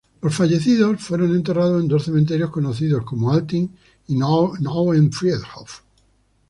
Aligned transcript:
Los 0.23 0.35
fallecidos 0.35 0.99
fueron 0.99 1.35
enterrados 1.35 1.79
en 1.79 1.87
dos 1.87 2.05
cementerios 2.05 2.49
conocidos 2.49 3.03
como 3.05 3.31
Alten 3.31 3.69
y 4.07 4.15
Neuen 4.15 5.11
Friedhof. 5.11 5.81